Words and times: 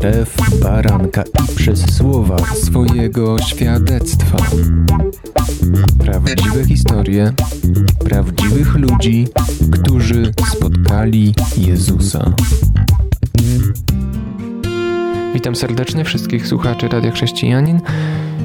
krew 0.00 0.36
baranka 0.62 1.22
i 1.22 1.56
przez 1.56 1.96
słowa 1.96 2.36
swojego 2.38 3.38
świadectwa. 3.38 4.36
Prawdziwe 5.98 6.64
historie 6.64 7.32
prawdziwych 8.04 8.74
ludzi, 8.74 9.28
którzy 9.72 10.32
spotkali 10.56 11.34
Jezusa. 11.56 12.32
Witam 15.34 15.56
serdecznie 15.56 16.04
wszystkich 16.04 16.46
słuchaczy 16.46 16.88
Radia 16.88 17.10
Chrześcijanin. 17.10 17.80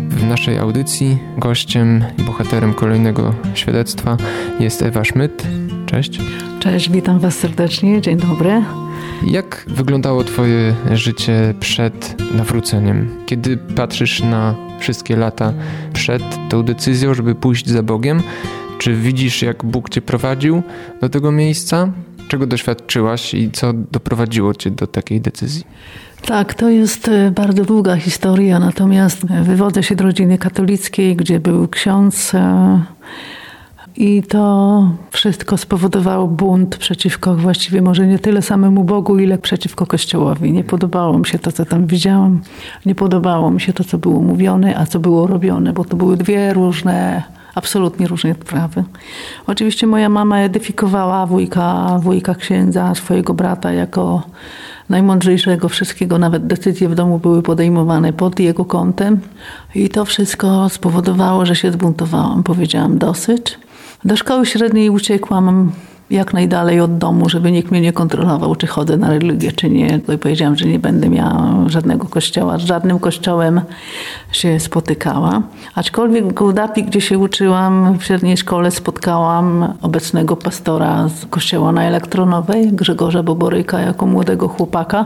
W 0.10 0.24
naszej 0.24 0.58
audycji 0.58 1.18
gościem 1.38 2.04
i 2.18 2.24
bohaterem 2.24 2.74
kolejnego 2.74 3.34
świadectwa 3.54 4.18
jest 4.60 4.82
Ewa 4.82 5.04
Szmyt. 5.04 5.48
Cześć. 5.94 6.20
Cześć, 6.60 6.92
witam 6.92 7.20
Was 7.20 7.36
serdecznie. 7.36 8.02
Dzień 8.02 8.18
dobry. 8.18 8.64
Jak 9.28 9.66
wyglądało 9.68 10.24
Twoje 10.24 10.76
życie 10.94 11.54
przed 11.60 12.16
nawróceniem? 12.34 13.10
Kiedy 13.26 13.58
patrzysz 13.58 14.24
na 14.24 14.56
wszystkie 14.80 15.16
lata 15.16 15.54
przed 15.94 16.24
tą 16.50 16.64
decyzją, 16.64 17.14
żeby 17.14 17.36
pójść 17.36 17.70
za 17.70 17.84
Bogiem, 17.84 18.24
czy 18.78 18.96
widzisz, 18.96 19.42
jak 19.42 19.66
Bóg 19.66 19.90
Cię 19.90 20.02
prowadził 20.02 20.64
do 21.02 21.10
tego 21.10 21.32
miejsca? 21.32 21.92
Czego 22.28 22.48
doświadczyłaś 22.48 23.34
i 23.34 23.52
co 23.52 23.74
doprowadziło 23.74 24.54
Cię 24.54 24.72
do 24.72 24.88
takiej 24.88 25.22
decyzji? 25.22 25.64
Tak, 26.26 26.54
to 26.54 26.70
jest 26.70 27.08
e, 27.08 27.32
bardzo 27.32 27.66
długa 27.66 27.96
historia, 27.96 28.60
natomiast 28.60 29.26
wywodzę 29.26 29.84
się 29.84 29.96
z 29.96 30.02
rodziny 30.02 30.38
katolickiej, 30.38 31.16
gdzie 31.16 31.40
był 31.40 31.68
ksiądz. 31.68 32.32
I 33.96 34.24
to 34.24 34.90
wszystko 35.12 35.58
spowodowało 35.58 36.28
bunt 36.28 36.78
przeciwko 36.78 37.36
właściwie 37.36 37.82
może 37.82 38.08
nie 38.08 38.20
tyle 38.20 38.42
samemu 38.42 38.84
Bogu, 38.84 39.20
ile 39.20 39.38
przeciwko 39.38 39.86
Kościołowi. 39.86 40.52
Nie 40.52 40.64
podobało 40.64 41.18
mi 41.18 41.26
się 41.26 41.40
to, 41.40 41.52
co 41.52 41.66
tam 41.66 41.88
widziałam. 41.88 42.42
Nie 42.86 42.96
podobało 42.96 43.52
mi 43.52 43.62
się 43.62 43.74
to, 43.74 43.84
co 43.84 43.98
było 43.98 44.22
mówione, 44.22 44.78
a 44.78 44.86
co 44.86 45.00
było 45.00 45.28
robione, 45.28 45.74
bo 45.74 45.86
to 45.86 45.96
były 45.96 46.18
dwie 46.18 46.54
różne 46.54 47.24
absolutnie 47.56 48.08
różne 48.08 48.34
sprawy. 48.34 48.84
Oczywiście 49.48 49.88
moja 49.88 50.10
mama 50.10 50.40
edyfikowała 50.40 51.26
wujka, 51.26 52.00
wujka 52.00 52.36
księdza, 52.36 52.96
swojego 52.96 53.34
brata 53.34 53.74
jako 53.74 54.24
najmądrzejszego 54.90 55.70
wszystkiego, 55.70 56.18
nawet 56.18 56.48
decyzje 56.48 56.90
w 56.90 56.96
domu 56.96 57.20
były 57.20 57.42
podejmowane 57.42 58.14
pod 58.14 58.40
jego 58.40 58.66
kątem. 58.66 59.20
I 59.76 59.90
to 59.90 60.06
wszystko 60.06 60.70
spowodowało, 60.70 61.46
że 61.46 61.56
się 61.56 61.72
zbuntowałam. 61.72 62.44
Powiedziałam 62.44 62.98
dosyć. 62.98 63.63
Do 64.06 64.18
szkoły 64.18 64.46
średniej 64.46 64.90
uciekłam 64.90 65.72
jak 66.10 66.34
najdalej 66.34 66.80
od 66.80 66.98
domu, 66.98 67.30
żeby 67.30 67.52
nikt 67.52 67.72
mnie 67.72 67.82
nie 67.82 67.94
kontrolował, 67.94 68.56
czy 68.56 68.68
chodzę 68.68 68.98
na 68.98 69.10
religię, 69.10 69.52
czy 69.52 69.70
nie. 69.70 70.00
I 70.14 70.18
powiedziałam, 70.18 70.56
że 70.56 70.66
nie 70.66 70.80
będę 70.80 71.10
miała 71.10 71.56
żadnego 71.68 72.08
kościoła, 72.08 72.58
z 72.58 72.62
żadnym 72.62 73.00
kościołem 73.00 73.62
się 74.32 74.60
spotykała. 74.60 75.42
Aczkolwiek 75.76 76.28
w 76.28 76.34
Gołdapi, 76.34 76.84
gdzie 76.84 77.02
się 77.02 77.18
uczyłam, 77.18 77.98
w 78.00 78.04
średniej 78.04 78.38
szkole 78.38 78.72
spotkałam 78.72 79.74
obecnego 79.82 80.36
pastora 80.36 81.08
z 81.08 81.26
kościoła 81.26 81.72
na 81.72 81.84
Elektronowej, 81.84 82.72
Grzegorza 82.72 83.24
Boboryka, 83.24 83.80
jako 83.80 84.06
młodego 84.06 84.48
chłopaka, 84.48 85.06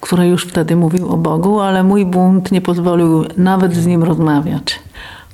który 0.00 0.26
już 0.26 0.44
wtedy 0.44 0.76
mówił 0.76 1.08
o 1.08 1.16
Bogu, 1.16 1.60
ale 1.60 1.84
mój 1.84 2.06
bunt 2.06 2.52
nie 2.52 2.60
pozwolił 2.60 3.24
nawet 3.36 3.74
z 3.74 3.86
nim 3.86 4.02
rozmawiać. 4.02 4.80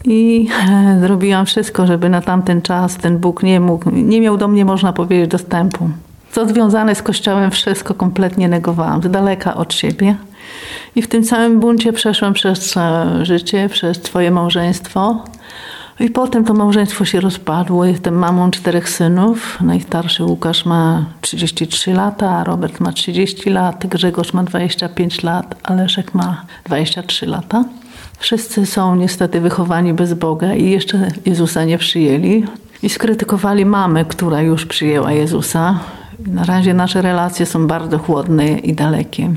I 0.07 0.49
e, 0.71 0.99
zrobiłam 1.01 1.47
wszystko, 1.47 1.87
żeby 1.87 2.09
na 2.09 2.21
tamten 2.21 2.63
czas 2.63 2.97
ten 2.97 3.19
Bóg 3.19 3.43
nie 3.43 3.61
mógł, 3.61 3.91
nie 3.91 4.21
miał 4.21 4.37
do 4.37 4.49
mnie, 4.49 4.65
można 4.65 4.93
powiedzieć, 4.93 5.31
dostępu. 5.31 5.91
Co 6.33 6.49
związane 6.49 6.95
z 6.95 7.03
Kościołem, 7.03 7.51
wszystko 7.51 7.95
kompletnie 7.95 8.49
negowałam, 8.49 9.03
z 9.03 9.11
daleka 9.11 9.55
od 9.55 9.75
siebie. 9.75 10.17
I 10.97 11.03
w 11.03 11.09
tym 11.09 11.25
samym 11.25 11.61
buncie 11.61 11.93
przeszłam 11.93 12.33
przez 12.33 12.77
e, 12.77 13.07
życie, 13.23 13.69
przez 13.69 14.03
swoje 14.03 14.31
małżeństwo. 14.31 15.25
I 16.01 16.11
potem 16.11 16.45
to 16.45 16.55
małżeństwo 16.55 17.05
się 17.05 17.21
rozpadło. 17.21 17.85
Jestem 17.85 18.15
mamą 18.15 18.51
czterech 18.51 18.89
synów. 18.89 19.59
Najstarszy 19.61 20.25
Łukasz 20.25 20.67
ma 20.67 21.05
33 21.21 21.93
lata, 21.93 22.45
Robert 22.45 22.81
ma 22.81 22.93
30 22.93 23.51
lat, 23.51 23.87
Grzegorz 23.87 24.33
ma 24.33 24.43
25 24.43 25.23
lat, 25.23 25.55
a 25.63 25.75
Leszek 25.75 26.15
ma 26.15 26.43
23 26.65 27.27
lata. 27.27 27.65
Wszyscy 28.19 28.67
są 28.67 28.97
niestety 28.97 29.41
wychowani 29.41 29.95
bez 29.95 30.15
Boga 30.15 30.55
i 30.55 30.71
jeszcze 30.71 31.09
Jezusa 31.27 31.65
nie 31.65 31.79
przyjęli. 31.79 32.45
I 32.83 32.89
skrytykowali 32.89 33.67
mamę, 33.67 34.05
która 34.05 34.43
już 34.43 34.67
przyjęła 34.67 35.13
Jezusa. 35.13 35.79
Na 36.27 36.45
razie 36.45 36.75
nasze 36.75 37.03
relacje 37.03 37.47
są 37.47 37.67
bardzo 37.67 37.99
chłodne 37.99 38.49
i 38.49 38.75
dalekie. 38.75 39.35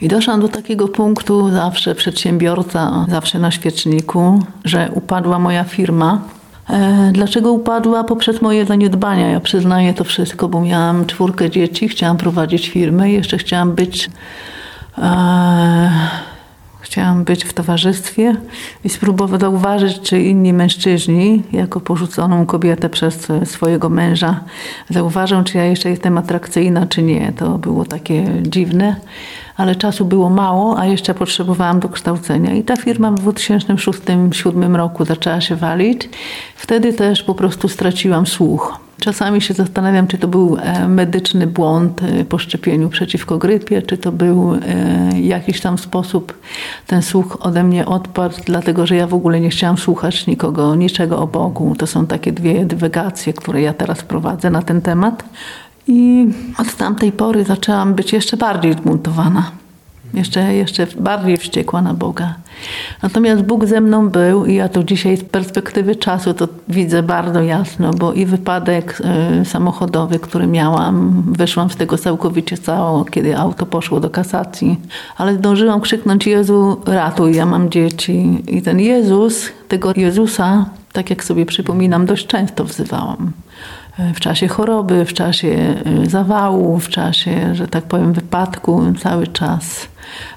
I 0.00 0.08
doszłam 0.08 0.40
do 0.40 0.48
takiego 0.48 0.88
punktu, 0.88 1.50
zawsze 1.50 1.94
przedsiębiorca, 1.94 3.06
zawsze 3.08 3.38
na 3.38 3.50
świeczniku, 3.50 4.42
że 4.64 4.90
upadła 4.94 5.38
moja 5.38 5.64
firma. 5.64 6.20
E, 6.70 7.10
dlaczego 7.12 7.52
upadła? 7.52 8.04
Poprzez 8.04 8.42
moje 8.42 8.66
zaniedbania. 8.66 9.28
Ja 9.28 9.40
przyznaję 9.40 9.94
to 9.94 10.04
wszystko, 10.04 10.48
bo 10.48 10.60
miałam 10.60 11.06
czwórkę 11.06 11.50
dzieci, 11.50 11.88
chciałam 11.88 12.16
prowadzić 12.16 12.68
firmę 12.68 13.10
i 13.10 13.12
jeszcze 13.12 13.38
chciałam 13.38 13.72
być. 13.72 14.10
E, 14.98 15.90
Chciałam 16.86 17.24
być 17.24 17.44
w 17.44 17.52
towarzystwie 17.52 18.36
i 18.84 18.88
spróbować 18.88 19.40
zauważyć, 19.40 20.00
czy 20.00 20.22
inni 20.22 20.52
mężczyźni, 20.52 21.42
jako 21.52 21.80
porzuconą 21.80 22.46
kobietę 22.46 22.88
przez 22.88 23.28
swojego 23.44 23.88
męża, 23.88 24.40
zauważą, 24.90 25.44
czy 25.44 25.58
ja 25.58 25.64
jeszcze 25.64 25.90
jestem 25.90 26.18
atrakcyjna, 26.18 26.86
czy 26.86 27.02
nie. 27.02 27.32
To 27.32 27.58
było 27.58 27.84
takie 27.84 28.42
dziwne, 28.42 28.96
ale 29.56 29.76
czasu 29.76 30.04
było 30.04 30.30
mało, 30.30 30.78
a 30.78 30.86
jeszcze 30.86 31.14
potrzebowałam 31.14 31.80
dokształcenia. 31.80 32.54
I 32.54 32.62
ta 32.62 32.76
firma 32.76 33.10
w 33.10 33.14
2006-2007 33.14 34.76
roku 34.76 35.04
zaczęła 35.04 35.40
się 35.40 35.56
walić. 35.56 36.08
Wtedy 36.56 36.92
też 36.92 37.22
po 37.22 37.34
prostu 37.34 37.68
straciłam 37.68 38.26
słuch. 38.26 38.85
Czasami 39.00 39.40
się 39.40 39.54
zastanawiam, 39.54 40.06
czy 40.06 40.18
to 40.18 40.28
był 40.28 40.56
e, 40.60 40.88
medyczny 40.88 41.46
błąd 41.46 42.02
e, 42.02 42.24
po 42.24 42.38
szczepieniu 42.38 42.88
przeciwko 42.88 43.38
grypie, 43.38 43.82
czy 43.82 43.98
to 43.98 44.12
był 44.12 44.54
e, 44.54 45.20
jakiś 45.20 45.60
tam 45.60 45.78
sposób, 45.78 46.38
ten 46.86 47.02
słuch 47.02 47.38
ode 47.40 47.64
mnie 47.64 47.86
odpadł, 47.86 48.36
dlatego 48.44 48.86
że 48.86 48.96
ja 48.96 49.06
w 49.06 49.14
ogóle 49.14 49.40
nie 49.40 49.50
chciałam 49.50 49.78
słuchać 49.78 50.26
nikogo, 50.26 50.74
niczego 50.74 51.18
o 51.18 51.26
Bogu. 51.26 51.74
To 51.78 51.86
są 51.86 52.06
takie 52.06 52.32
dwie 52.32 52.64
dywagacje, 52.64 53.32
które 53.32 53.62
ja 53.62 53.74
teraz 53.74 54.02
prowadzę 54.02 54.50
na 54.50 54.62
ten 54.62 54.82
temat. 54.82 55.24
I 55.88 56.28
od 56.58 56.74
tamtej 56.74 57.12
pory 57.12 57.44
zaczęłam 57.44 57.94
być 57.94 58.12
jeszcze 58.12 58.36
bardziej 58.36 58.72
zbuntowana 58.72 59.50
jeszcze, 60.14 60.54
jeszcze 60.54 60.86
bardziej 61.00 61.36
wściekła 61.36 61.82
na 61.82 61.94
Boga. 61.94 62.34
Natomiast 63.02 63.42
Bóg 63.42 63.66
ze 63.66 63.80
mną 63.80 64.08
był 64.08 64.46
i 64.46 64.54
ja 64.54 64.68
to 64.68 64.84
dzisiaj 64.84 65.16
z 65.16 65.24
perspektywy 65.24 65.96
czasu 65.96 66.34
to 66.34 66.48
widzę 66.68 67.02
bardzo 67.02 67.42
jasno, 67.42 67.90
bo 67.90 68.12
i 68.12 68.26
wypadek 68.26 69.02
y, 69.40 69.44
samochodowy, 69.44 70.18
który 70.18 70.46
miałam, 70.46 71.24
wyszłam 71.26 71.70
z 71.70 71.76
tego 71.76 71.98
całkowicie 71.98 72.58
cało, 72.58 73.04
kiedy 73.04 73.36
auto 73.36 73.66
poszło 73.66 74.00
do 74.00 74.10
kasacji, 74.10 74.80
ale 75.16 75.34
zdążyłam 75.34 75.80
krzyknąć 75.80 76.26
Jezu 76.26 76.80
ratuj, 76.86 77.34
ja 77.34 77.46
mam 77.46 77.70
dzieci. 77.70 78.44
I 78.48 78.62
ten 78.62 78.80
Jezus, 78.80 79.48
tego 79.68 79.92
Jezusa, 79.96 80.66
tak 80.92 81.10
jak 81.10 81.24
sobie 81.24 81.46
przypominam, 81.46 82.06
dość 82.06 82.26
często 82.26 82.64
wzywałam 82.64 83.32
w 83.98 84.20
czasie 84.20 84.48
choroby, 84.48 85.04
w 85.04 85.12
czasie 85.12 85.74
y, 86.04 86.10
zawału, 86.10 86.78
w 86.78 86.88
czasie, 86.88 87.54
że 87.54 87.68
tak 87.68 87.84
powiem, 87.84 88.12
wypadku, 88.12 88.92
cały 88.98 89.26
czas. 89.26 89.88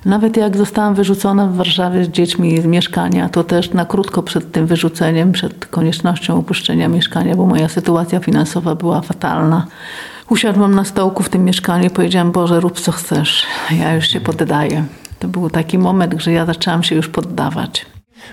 Nawet 0.06 0.38
jak 0.38 0.58
zostałam 0.58 0.96
wyrzucona 0.96 1.48
w 1.48 1.56
Warszawie 1.56 2.06
z 2.06 2.08
dziećmi 2.08 2.62
z 2.62 2.66
mieszkania, 2.66 3.30
to 3.30 3.44
też 3.44 3.72
na 3.74 3.86
krótko 3.86 4.24
przed 4.24 4.52
tym 4.52 4.68
wyrzuceniem, 4.68 5.32
przed 5.32 5.66
koniecznością 5.66 6.38
opuszczenia 6.38 6.88
mieszkania, 6.88 7.36
bo 7.36 7.46
moja 7.46 7.70
sytuacja 7.70 8.20
finansowa 8.20 8.76
była 8.76 9.02
fatalna. 9.02 9.68
Usiadłam 10.30 10.76
na 10.76 10.86
stołku 10.86 11.24
w 11.24 11.30
tym 11.30 11.46
mieszkaniu 11.46 11.86
i 11.86 11.90
powiedziałam: 11.90 12.32
Boże, 12.32 12.60
rób 12.60 12.80
co 12.80 12.92
chcesz, 12.92 13.44
ja 13.72 13.96
już 13.96 14.08
się 14.08 14.22
poddaję. 14.22 14.86
To 15.20 15.28
był 15.28 15.50
taki 15.50 15.78
moment, 15.78 16.22
że 16.22 16.32
ja 16.32 16.46
zaczęłam 16.46 16.84
się 16.84 16.96
już 16.96 17.08
poddawać. 17.08 17.86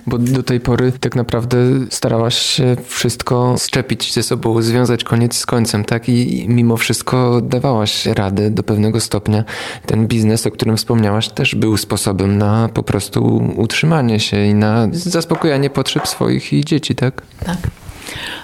Bo 0.06 0.18
do 0.18 0.42
tej 0.42 0.60
pory 0.60 0.92
tak 1.00 1.16
naprawdę 1.16 1.56
starałaś 1.90 2.38
się 2.38 2.76
wszystko 2.86 3.56
szczepić 3.58 4.12
ze 4.12 4.22
sobą, 4.22 4.62
związać 4.62 5.04
koniec 5.04 5.36
z 5.36 5.46
końcem, 5.46 5.84
tak? 5.84 6.08
I 6.08 6.46
mimo 6.48 6.76
wszystko 6.76 7.40
dawałaś 7.40 8.06
radę 8.06 8.50
do 8.50 8.62
pewnego 8.62 9.00
stopnia. 9.00 9.44
Ten 9.86 10.06
biznes, 10.06 10.46
o 10.46 10.50
którym 10.50 10.76
wspomniałaś, 10.76 11.28
też 11.28 11.54
był 11.54 11.76
sposobem 11.76 12.38
na 12.38 12.68
po 12.74 12.82
prostu 12.82 13.50
utrzymanie 13.56 14.20
się 14.20 14.46
i 14.46 14.54
na 14.54 14.88
zaspokojenie 14.92 15.70
potrzeb 15.70 16.08
swoich 16.08 16.52
i 16.52 16.64
dzieci, 16.64 16.94
tak? 16.94 17.22
Tak. 17.46 17.58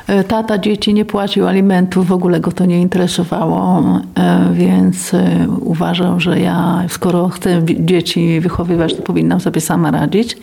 E, 0.06 0.24
tata 0.24 0.58
dzieci 0.58 0.94
nie 0.94 1.04
płacił 1.04 1.46
alimentów, 1.46 2.06
w 2.06 2.12
ogóle 2.12 2.40
go 2.40 2.52
to 2.52 2.64
nie 2.64 2.80
interesowało, 2.80 3.82
e, 4.18 4.48
więc 4.52 5.14
e, 5.14 5.48
uważał, 5.60 6.20
że 6.20 6.40
ja, 6.40 6.84
skoro 6.88 7.28
chcę 7.28 7.62
dzieci 7.80 8.40
wychowywać, 8.40 8.94
to 8.96 9.02
powinnam 9.02 9.40
sobie 9.40 9.60
sama 9.60 9.90
radzić. 9.90 10.36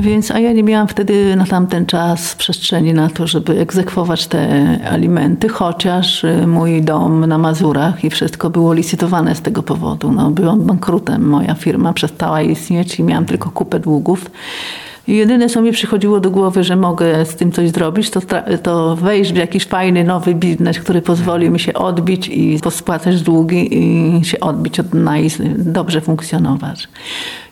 Więc, 0.00 0.30
a 0.30 0.38
ja 0.38 0.52
nie 0.52 0.62
miałam 0.62 0.88
wtedy 0.88 1.36
na 1.36 1.46
tamten 1.46 1.86
czas 1.86 2.34
przestrzeni 2.34 2.94
na 2.94 3.08
to, 3.08 3.26
żeby 3.26 3.58
egzekwować 3.58 4.26
te 4.26 4.78
alimenty, 4.90 5.48
chociaż 5.48 6.26
mój 6.46 6.82
dom 6.82 7.26
na 7.26 7.38
Mazurach 7.38 8.04
i 8.04 8.10
wszystko 8.10 8.50
było 8.50 8.72
licytowane 8.72 9.34
z 9.34 9.42
tego 9.42 9.62
powodu. 9.62 10.12
No, 10.12 10.30
byłam 10.30 10.60
bankrutem, 10.60 11.28
moja 11.28 11.54
firma 11.54 11.92
przestała 11.92 12.42
istnieć 12.42 12.98
i 12.98 13.02
miałam 13.02 13.24
tylko 13.24 13.50
kupę 13.50 13.80
długów. 13.80 14.30
Jedyne, 15.10 15.48
co 15.48 15.62
mi 15.62 15.72
przychodziło 15.72 16.20
do 16.20 16.30
głowy, 16.30 16.64
że 16.64 16.76
mogę 16.76 17.24
z 17.24 17.36
tym 17.36 17.52
coś 17.52 17.70
zrobić, 17.70 18.10
to, 18.10 18.20
to 18.62 18.96
wejść 18.96 19.32
w 19.32 19.36
jakiś 19.36 19.66
fajny, 19.66 20.04
nowy 20.04 20.34
biznes, 20.34 20.78
który 20.78 21.02
pozwoli 21.02 21.50
mi 21.50 21.60
się 21.60 21.74
odbić 21.74 22.28
i 22.28 22.58
pospłacać 22.62 23.22
długi 23.22 23.78
i 23.78 24.24
się 24.24 24.40
odbić 24.40 24.80
od 24.80 24.86
dna 24.86 25.14
dobrze 25.58 26.00
funkcjonować. 26.00 26.88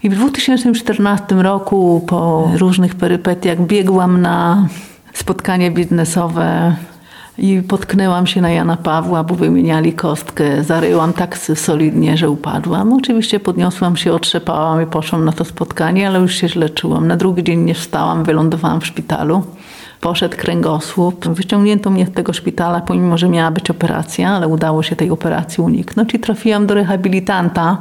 I 0.03 0.11
w 0.11 0.15
2014 0.15 1.35
roku 1.35 2.05
po 2.09 2.51
różnych 2.57 2.95
perypetiach 2.95 3.61
biegłam 3.67 4.21
na 4.21 4.69
spotkanie 5.13 5.71
biznesowe 5.71 6.77
i 7.39 7.63
potknęłam 7.63 8.27
się 8.27 8.41
na 8.41 8.51
Jana 8.51 8.77
Pawła, 8.77 9.25
bo 9.25 9.35
wymieniali 9.35 9.93
kostkę. 9.93 10.65
Zaryłam 10.65 11.13
tak 11.13 11.39
solidnie, 11.39 12.17
że 12.17 12.31
upadłam. 12.31 12.93
Oczywiście 12.93 13.41
podniosłam 13.41 13.97
się, 13.97 14.13
otrzepałam 14.13 14.83
i 14.83 14.87
poszłam 14.87 15.25
na 15.25 15.33
to 15.33 15.45
spotkanie, 15.45 16.09
ale 16.09 16.19
już 16.19 16.35
się 16.35 16.49
źle 16.49 16.71
czułam. 16.71 17.07
Na 17.07 17.17
drugi 17.17 17.45
dzień 17.45 17.61
nie 17.61 17.75
wstałam, 17.75 18.25
wylądowałam 18.25 18.81
w 18.81 18.87
szpitalu. 18.87 19.43
Poszedł 20.01 20.37
kręgosłup. 20.37 21.29
Wyciągnięto 21.29 21.91
mnie 21.91 22.07
z 22.07 22.13
tego 22.13 22.33
szpitala, 22.33 22.81
pomimo, 22.81 23.19
że 23.19 23.29
miała 23.29 23.51
być 23.51 23.71
operacja, 23.71 24.31
ale 24.31 24.49
udało 24.49 24.83
się 24.83 24.97
tej 24.97 25.11
operacji 25.11 25.63
uniknąć 25.63 26.15
i 26.15 26.19
trafiłam 26.19 26.67
do 26.67 26.75
rehabilitanta 26.75 27.77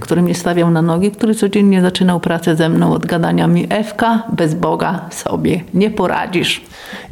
który 0.00 0.22
mnie 0.22 0.34
stawiał 0.34 0.70
na 0.70 0.82
nogi, 0.82 1.10
który 1.10 1.34
codziennie 1.34 1.82
zaczynał 1.82 2.20
pracę 2.20 2.56
ze 2.56 2.68
mną 2.68 2.92
od 2.92 3.06
gadania 3.06 3.46
mi 3.46 3.66
Ewka, 3.70 4.22
bez 4.32 4.54
Boga 4.54 5.08
sobie 5.10 5.64
nie 5.74 5.90
poradzisz. 5.90 6.64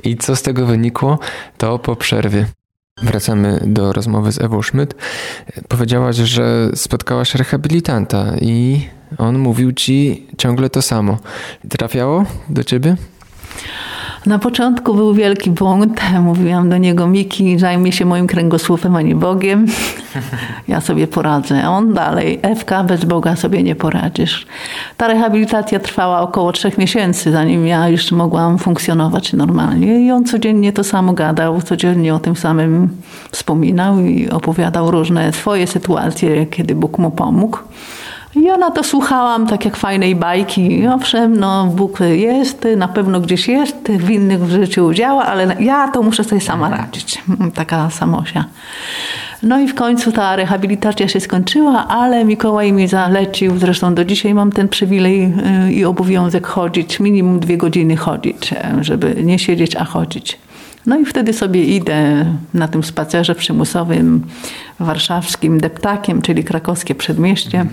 I 0.05 0.16
co 0.16 0.37
z 0.37 0.43
tego 0.43 0.66
wynikło, 0.66 1.19
to 1.58 1.78
po 1.78 1.96
przerwie. 1.96 2.46
Wracamy 3.02 3.61
do 3.66 3.93
rozmowy 3.93 4.32
z 4.32 4.40
Ewą 4.40 4.62
Szmyt. 4.62 4.94
Powiedziałaś, 5.69 6.16
że 6.16 6.70
spotkałaś 6.75 7.34
rehabilitanta 7.34 8.32
i 8.40 8.81
on 9.19 9.38
mówił 9.38 9.72
ci 9.72 10.26
ciągle 10.38 10.70
to 10.70 10.82
samo. 10.82 11.19
Trafiało 11.69 12.25
do 12.49 12.64
ciebie? 12.64 12.96
Na 14.26 14.38
początku 14.38 14.94
był 14.94 15.15
wielki 15.15 15.50
bunt. 15.50 16.00
Mówiłam 16.21 16.69
do 16.69 16.79
niego, 16.79 17.06
Miki, 17.06 17.59
zajmie 17.59 17.93
się 17.93 18.05
moim 18.05 18.26
kręgosłupem, 18.26 18.97
a 18.97 19.03
nie 19.03 19.15
Bogiem. 19.15 19.67
Ja 20.69 20.81
sobie 20.81 21.06
poradzę. 21.06 21.65
A 21.65 21.71
on 21.71 21.94
dalej, 21.94 22.38
Ewka, 22.43 22.85
bez 22.85 23.05
Boga 23.05 23.37
sobie 23.37 23.62
nie 23.62 23.75
poradzisz. 23.75 24.47
Ta 24.97 25.09
rehabilitacja 25.09 25.81
trwała 25.81 26.21
około 26.21 26.53
trzech 26.53 26.79
miesięcy, 26.79 27.32
zanim 27.32 27.67
ja 27.67 27.88
już 27.88 28.12
mogłam 28.12 28.59
funkcjonować 28.59 29.32
normalnie. 29.32 30.06
I 30.06 30.11
on 30.11 30.25
codziennie 30.25 30.73
to 30.73 30.85
samo 30.85 31.12
gadał, 31.12 31.62
codziennie 31.62 32.15
o 32.15 32.19
tym 32.19 32.37
samym 32.37 32.88
wspominał 33.31 34.00
i 34.00 34.31
opowiadał 34.31 34.91
różne 34.91 35.32
swoje 35.32 35.67
sytuacje, 35.67 36.47
kiedy 36.47 36.75
Bóg 36.75 36.99
mu 36.99 37.11
pomógł. 37.11 37.59
Ja 38.36 38.56
na 38.56 38.70
to 38.70 38.82
słuchałam 38.82 39.46
tak 39.46 39.64
jak 39.64 39.76
fajnej 39.76 40.16
bajki. 40.16 40.86
Owszem, 40.86 41.36
no 41.36 41.66
Bóg 41.66 41.98
jest, 42.00 42.66
na 42.76 42.88
pewno 42.88 43.20
gdzieś 43.20 43.48
jest, 43.48 43.76
w 43.88 44.10
innych 44.10 44.40
w 44.40 44.50
życiu 44.50 44.92
działa, 44.92 45.25
ale 45.25 45.56
ja 45.60 45.88
to 45.88 46.02
muszę 46.02 46.25
sobie 46.25 46.40
sama 46.40 46.70
radzić. 46.70 47.22
Taka 47.54 47.90
samosia. 47.90 48.44
No 49.42 49.60
i 49.60 49.69
w 49.69 49.75
końcu 49.75 50.12
ta 50.12 50.36
rehabilitacja 50.36 51.08
się 51.08 51.20
skończyła, 51.20 51.88
ale 51.88 52.25
Mikołaj 52.25 52.72
mi 52.72 52.88
zalecił, 52.88 53.58
zresztą 53.58 53.94
do 53.94 54.04
dzisiaj 54.04 54.34
mam 54.34 54.52
ten 54.52 54.69
przywilej 54.69 55.32
y, 55.69 55.72
i 55.72 55.84
obowiązek 55.84 56.46
chodzić, 56.46 57.00
minimum 57.00 57.40
dwie 57.40 57.56
godziny 57.56 57.96
chodzić, 57.96 58.54
żeby 58.81 59.16
nie 59.25 59.38
siedzieć, 59.38 59.76
a 59.76 59.84
chodzić. 59.84 60.38
No 60.86 60.98
i 60.98 61.04
wtedy 61.04 61.32
sobie 61.32 61.64
idę 61.64 62.26
na 62.54 62.69
tym 62.69 62.82
spacerze 62.82 63.34
przymusowym 63.34 64.22
warszawskim 64.81 65.60
deptakiem, 65.60 66.22
czyli 66.22 66.44
krakowskie 66.44 66.94
przedmieście. 66.94 67.66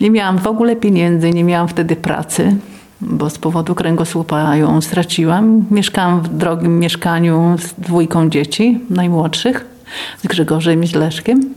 Nie 0.00 0.10
miałam 0.10 0.38
w 0.38 0.46
ogóle 0.46 0.76
pieniędzy, 0.76 1.30
nie 1.30 1.44
miałam 1.44 1.68
wtedy 1.68 1.96
pracy, 1.96 2.56
bo 3.00 3.30
z 3.30 3.38
powodu 3.38 3.74
kręgosłupa 3.74 4.56
ją 4.56 4.80
straciłam. 4.80 5.64
Mieszkałam 5.70 6.22
w 6.22 6.28
drogim 6.28 6.78
mieszkaniu 6.78 7.56
z 7.58 7.74
dwójką 7.74 8.30
dzieci, 8.30 8.80
najmłodszych, 8.90 9.66
z 10.18 10.26
Grzegorzem 10.26 10.84
i 10.84 10.86
z 10.86 10.94
Leszkiem. 10.94 11.54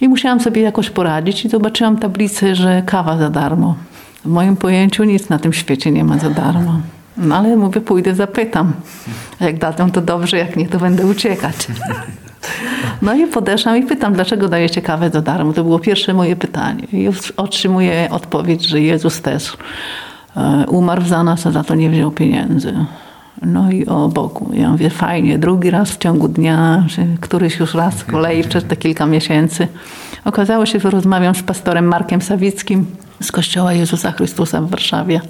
I 0.00 0.08
musiałam 0.08 0.40
sobie 0.40 0.62
jakoś 0.62 0.90
poradzić 0.90 1.44
i 1.44 1.48
zobaczyłam 1.48 1.96
tablicę, 1.96 2.54
że 2.54 2.82
kawa 2.86 3.18
za 3.18 3.30
darmo. 3.30 3.76
W 4.24 4.28
moim 4.28 4.56
pojęciu 4.56 5.04
nic 5.04 5.28
na 5.28 5.38
tym 5.38 5.52
świecie 5.52 5.90
nie 5.90 6.04
ma 6.04 6.18
za 6.18 6.30
darmo. 6.30 6.80
No 7.18 7.36
ale 7.36 7.56
mówię, 7.56 7.80
pójdę, 7.80 8.14
zapytam. 8.14 8.72
Jak 9.40 9.58
dadzą, 9.58 9.90
to 9.90 10.00
dobrze, 10.00 10.38
jak 10.38 10.56
nie, 10.56 10.68
to 10.68 10.78
będę 10.78 11.06
uciekać. 11.06 11.54
No 13.02 13.14
i 13.14 13.26
podeszłam 13.26 13.76
i 13.76 13.82
pytam, 13.82 14.14
dlaczego 14.14 14.48
dajecie 14.48 14.82
kawę 14.82 15.10
za 15.10 15.22
darmo? 15.22 15.52
To 15.52 15.64
było 15.64 15.78
pierwsze 15.78 16.14
moje 16.14 16.36
pytanie. 16.36 16.82
I 16.92 17.08
otrzymuję 17.36 18.08
odpowiedź, 18.10 18.66
że 18.66 18.80
Jezus 18.80 19.22
też 19.22 19.56
e, 20.36 20.64
umarł 20.68 21.02
za 21.04 21.22
nas, 21.22 21.46
a 21.46 21.50
za 21.50 21.64
to 21.64 21.74
nie 21.74 21.90
wziął 21.90 22.10
pieniędzy. 22.10 22.74
No 23.42 23.70
i 23.70 23.86
o 23.86 24.08
Bogu. 24.08 24.50
Ja 24.54 24.70
mówię, 24.70 24.90
fajnie, 24.90 25.38
drugi 25.38 25.70
raz 25.70 25.90
w 25.90 25.98
ciągu 25.98 26.28
dnia, 26.28 26.86
któryś 27.20 27.58
już 27.58 27.74
raz 27.74 27.98
z 27.98 28.04
kolei 28.04 28.44
przez 28.44 28.64
te 28.64 28.76
kilka 28.76 29.06
miesięcy. 29.06 29.68
Okazało 30.24 30.66
się, 30.66 30.80
że 30.80 30.90
rozmawiam 30.90 31.34
z 31.34 31.42
pastorem 31.42 31.84
Markiem 31.84 32.22
Sawickim, 32.22 32.86
z 33.22 33.32
Kościoła 33.32 33.72
Jezusa 33.72 34.12
Chrystusa 34.12 34.60
w 34.60 34.70
Warszawie. 34.70 35.20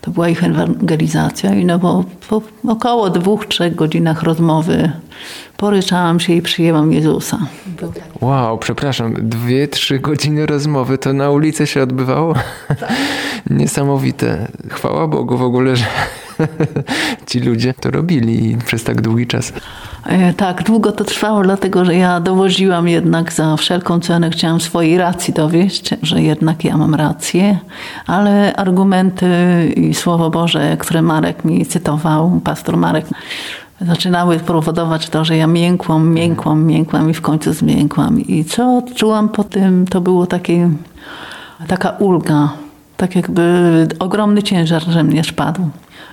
To 0.00 0.10
była 0.10 0.28
ich 0.28 0.44
ewangelizacja 0.44 1.54
i 1.54 1.64
no 1.64 1.78
bo 1.78 2.04
po 2.28 2.42
około 2.68 3.10
dwóch, 3.10 3.46
trzech 3.46 3.74
godzinach 3.74 4.22
rozmowy 4.22 4.92
poryczałam 5.56 6.20
się 6.20 6.32
i 6.32 6.42
przyjęłam 6.42 6.92
Jezusa. 6.92 7.38
Wow, 8.20 8.58
przepraszam, 8.58 9.14
dwie, 9.28 9.68
trzy 9.68 9.98
godziny 9.98 10.46
rozmowy 10.46 10.98
to 10.98 11.12
na 11.12 11.30
ulicy 11.30 11.66
się 11.66 11.82
odbywało? 11.82 12.34
Tak. 12.68 12.92
Niesamowite. 13.50 14.48
Chwała 14.70 15.08
Bogu 15.08 15.38
w 15.38 15.42
ogóle, 15.42 15.76
że 15.76 15.84
ci 17.28 17.40
ludzie 17.40 17.74
to 17.74 17.90
robili 17.90 18.56
przez 18.66 18.84
tak 18.84 19.00
długi 19.00 19.26
czas. 19.26 19.52
E, 20.06 20.32
tak, 20.32 20.62
długo 20.62 20.92
to 20.92 21.04
trwało, 21.04 21.42
dlatego 21.42 21.84
że 21.84 21.96
ja 21.96 22.20
dowoziłam 22.20 22.88
jednak 22.88 23.32
za 23.32 23.56
wszelką 23.56 24.00
cenę, 24.00 24.30
chciałam 24.30 24.60
swojej 24.60 24.98
racji 24.98 25.34
dowieść, 25.34 25.90
że 26.02 26.22
jednak 26.22 26.64
ja 26.64 26.76
mam 26.76 26.94
rację, 26.94 27.58
ale 28.06 28.56
argumenty 28.56 29.26
i 29.76 29.94
Słowo 29.94 30.30
Boże, 30.30 30.76
które 30.76 31.02
Marek 31.02 31.44
mi 31.44 31.66
cytował, 31.66 32.40
pastor 32.44 32.76
Marek, 32.76 33.06
zaczynały 33.80 34.38
powodować 34.38 35.08
to, 35.08 35.24
że 35.24 35.36
ja 35.36 35.46
miękłam, 35.46 36.08
miękłam, 36.08 36.64
miękłam 36.64 37.10
i 37.10 37.14
w 37.14 37.20
końcu 37.20 37.52
zmiękłam. 37.52 38.20
I 38.20 38.44
co 38.44 38.82
czułam 38.94 39.28
po 39.28 39.44
tym, 39.44 39.86
to 39.86 40.00
było 40.00 40.26
takie, 40.26 40.70
taka 41.66 41.90
ulga, 41.90 42.48
tak 42.96 43.16
jakby 43.16 43.42
ogromny 43.98 44.42
ciężar, 44.42 44.82
że 44.82 45.04
mnie 45.04 45.24
spadł. 45.24 45.70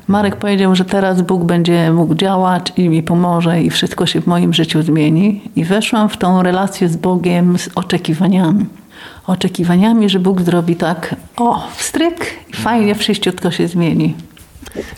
Marek 0.08 0.36
powiedział, 0.36 0.76
że 0.76 0.86
teraz 0.86 1.22
Bóg 1.22 1.44
będzie 1.44 1.92
mógł 1.92 2.16
działać 2.16 2.74
i 2.78 2.90
mi 2.90 3.04
pomoże 3.04 3.62
i 3.62 3.70
wszystko 3.70 4.06
się 4.06 4.22
w 4.22 4.28
moim 4.28 4.54
życiu 4.54 4.82
zmieni. 4.82 5.42
I 5.56 5.64
weszłam 5.64 6.10
w 6.10 6.18
tą 6.18 6.44
relację 6.44 6.90
z 6.90 6.98
Bogiem 6.98 7.58
z 7.58 7.70
oczekiwaniami. 7.76 8.66
Oczekiwaniami, 9.28 10.10
że 10.10 10.20
Bóg 10.20 10.42
zrobi 10.42 10.76
tak, 10.76 11.16
o, 11.38 11.68
wstryk 11.76 12.26
fajnie, 12.56 12.96
wszystko 12.96 13.52
się 13.52 13.68
zmieni. 13.68 14.14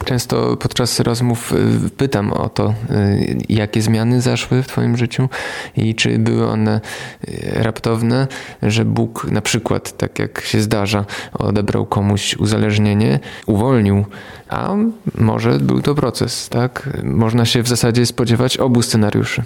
Często 0.06 0.58
podczas 0.58 1.00
rozmów 1.00 1.53
y, 1.86 1.89
pytam 1.89 2.34
o 2.34 2.50
to, 2.50 2.74
y, 2.92 3.38
jakie 3.50 3.82
zmiany 3.82 4.22
zaszły 4.22 4.63
w 4.63 4.68
Twoim 4.68 4.98
życiu 4.98 5.30
i 5.77 5.96
czy 5.96 6.20
były 6.20 6.48
one 6.48 6.82
y, 7.27 7.51
raptowne, 7.53 8.27
że 8.63 8.86
Bóg 8.86 9.27
na 9.32 9.42
przykład, 9.42 9.98
tak 9.98 10.20
jak 10.20 10.42
się 10.42 10.62
zdarza, 10.62 11.06
odebrał 11.34 11.86
komuś 11.86 12.36
uzależnienie, 12.38 13.20
uwolnił, 13.46 14.06
a 14.50 14.75
może 15.18 15.60
był 15.60 15.82
to 15.82 15.96
proces, 15.96 16.50
tak? 16.50 16.89
Można 17.03 17.46
się 17.46 17.63
w 17.63 17.68
zasadzie 17.68 18.06
spodziewać 18.06 18.58
obu 18.58 18.82
scenariuszy. 18.82 19.44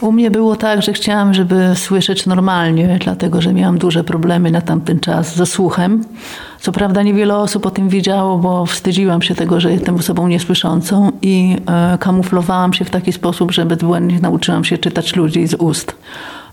U 0.00 0.12
mnie 0.12 0.30
było 0.30 0.56
tak, 0.56 0.82
że 0.82 0.92
chciałam, 0.92 1.34
żeby 1.34 1.72
słyszeć 1.74 2.26
normalnie, 2.26 2.98
dlatego 3.04 3.42
że 3.42 3.52
miałam 3.52 3.78
duże 3.78 4.04
problemy 4.04 4.50
na 4.50 4.60
tamten 4.60 5.00
czas 5.00 5.36
ze 5.36 5.46
słuchem. 5.46 6.04
Co 6.60 6.72
prawda 6.72 7.02
niewiele 7.02 7.36
osób 7.36 7.66
o 7.66 7.70
tym 7.70 7.88
wiedziało, 7.88 8.38
bo 8.38 8.66
wstydziłam 8.66 9.22
się 9.22 9.34
tego, 9.34 9.60
że 9.60 9.72
jestem 9.72 9.94
osobą 9.94 10.28
niesłyszącą 10.28 11.12
i 11.22 11.56
e, 11.66 11.98
kamuflowałam 11.98 12.72
się 12.72 12.84
w 12.84 12.90
taki 12.90 13.12
sposób, 13.12 13.52
że 13.52 13.66
bezbłędnie 13.66 14.20
nauczyłam 14.20 14.64
się 14.64 14.78
czytać 14.78 15.16
ludzi 15.16 15.46
z 15.46 15.54
ust. 15.54 15.96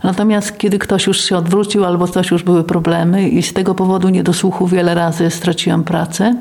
Natomiast 0.04 0.58
kiedy 0.58 0.80
ktoś 0.80 1.08
już 1.08 1.22
się 1.22 1.38
odwrócił 1.38 1.86
albo 1.86 2.08
coś 2.08 2.32
już 2.32 2.44
były 2.44 2.64
problemy 2.64 3.30
i 3.30 3.44
z 3.44 3.54
tego 3.54 3.76
powodu 3.76 4.10
nie 4.10 4.24
do 4.24 4.34
słuchu 4.34 4.68
wiele 4.68 4.96
razy 4.96 5.30
straciłam 5.30 5.84
pracę. 5.84 6.36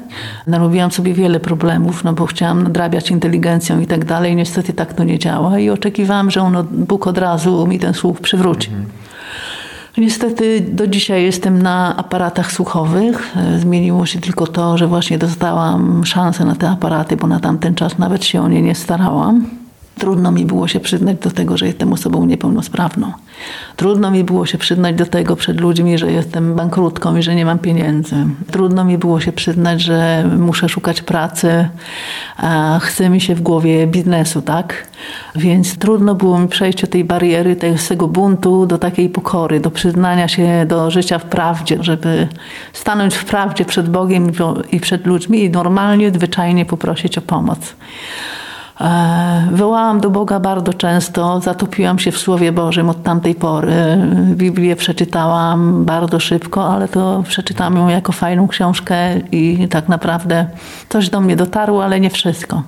Narobiłam 0.46 0.90
sobie 0.90 1.14
wiele 1.14 1.40
problemów, 1.40 2.04
no 2.04 2.12
bo 2.12 2.26
chciałam 2.26 2.62
nadrabiać 2.62 3.10
inteligencją 3.10 3.80
i 3.80 3.86
tak 3.86 4.04
dalej. 4.04 4.36
Niestety 4.36 4.72
tak 4.72 4.94
to 4.94 5.04
nie 5.04 5.18
działa 5.18 5.58
i 5.58 5.70
oczekiwałam, 5.70 6.30
że 6.30 6.42
on, 6.42 6.66
Bóg 6.70 7.06
od 7.06 7.18
razu 7.18 7.66
mi 7.66 7.78
ten 7.78 7.94
słuch 7.94 8.20
przywróci. 8.20 8.68
Mhm. 8.68 9.05
Niestety 9.98 10.60
do 10.60 10.86
dzisiaj 10.86 11.22
jestem 11.22 11.62
na 11.62 11.96
aparatach 11.96 12.52
słuchowych. 12.52 13.34
Zmieniło 13.58 14.06
się 14.06 14.20
tylko 14.20 14.46
to, 14.46 14.78
że 14.78 14.86
właśnie 14.86 15.18
dostałam 15.18 16.04
szansę 16.04 16.44
na 16.44 16.54
te 16.54 16.70
aparaty, 16.70 17.16
bo 17.16 17.26
na 17.26 17.40
tamten 17.40 17.74
czas 17.74 17.98
nawet 17.98 18.24
się 18.24 18.42
o 18.42 18.48
nie 18.48 18.62
nie 18.62 18.74
starałam. 18.74 19.65
Trudno 19.98 20.32
mi 20.32 20.44
było 20.44 20.68
się 20.68 20.80
przyznać 20.80 21.16
do 21.16 21.30
tego, 21.30 21.56
że 21.56 21.66
jestem 21.66 21.92
osobą 21.92 22.26
niepełnosprawną. 22.26 23.12
Trudno 23.76 24.10
mi 24.10 24.24
było 24.24 24.46
się 24.46 24.58
przyznać 24.58 24.96
do 24.96 25.06
tego 25.06 25.36
przed 25.36 25.60
ludźmi, 25.60 25.98
że 25.98 26.12
jestem 26.12 26.54
bankrutką 26.54 27.16
i 27.16 27.22
że 27.22 27.34
nie 27.34 27.44
mam 27.44 27.58
pieniędzy. 27.58 28.16
Trudno 28.50 28.84
mi 28.84 28.98
było 28.98 29.20
się 29.20 29.32
przyznać, 29.32 29.80
że 29.82 30.30
muszę 30.38 30.68
szukać 30.68 31.02
pracy, 31.02 31.68
a 32.36 32.78
chce 32.82 33.10
mi 33.10 33.20
się 33.20 33.34
w 33.34 33.42
głowie 33.42 33.86
biznesu, 33.86 34.42
tak? 34.42 34.86
Więc 35.36 35.78
trudno 35.78 36.14
było 36.14 36.38
mi 36.38 36.48
przejść 36.48 36.84
od 36.84 36.90
tej 36.90 37.04
bariery, 37.04 37.56
tego 37.88 38.08
buntu 38.08 38.66
do 38.66 38.78
takiej 38.78 39.08
pokory, 39.08 39.60
do 39.60 39.70
przyznania 39.70 40.28
się 40.28 40.66
do 40.68 40.90
życia 40.90 41.18
w 41.18 41.24
prawdzie, 41.24 41.78
żeby 41.80 42.28
stanąć 42.72 43.14
w 43.14 43.24
prawdzie 43.24 43.64
przed 43.64 43.90
Bogiem 43.90 44.32
i 44.72 44.80
przed 44.80 45.06
ludźmi 45.06 45.44
i 45.44 45.50
normalnie, 45.50 46.10
zwyczajnie 46.10 46.64
poprosić 46.64 47.18
o 47.18 47.20
pomoc. 47.20 47.74
E, 48.80 49.48
wołałam 49.52 50.00
do 50.00 50.10
Boga 50.10 50.40
bardzo 50.40 50.74
często, 50.74 51.40
zatopiłam 51.40 51.98
się 51.98 52.12
w 52.12 52.18
Słowie 52.18 52.52
Bożym 52.52 52.90
od 52.90 53.02
tamtej 53.02 53.34
pory. 53.34 53.72
Biblię 54.34 54.76
przeczytałam 54.76 55.84
bardzo 55.84 56.20
szybko, 56.20 56.68
ale 56.68 56.88
to 56.88 57.24
przeczytałam 57.28 57.76
ją 57.76 57.88
jako 57.88 58.12
fajną 58.12 58.48
książkę 58.48 59.18
i 59.32 59.68
tak 59.70 59.88
naprawdę 59.88 60.46
coś 60.88 61.10
do 61.10 61.20
mnie 61.20 61.36
dotarło, 61.36 61.84
ale 61.84 62.00
nie 62.00 62.10
wszystko. 62.10 62.62